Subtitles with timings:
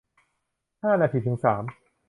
[0.83, 1.63] ห้านาทีถึงสาม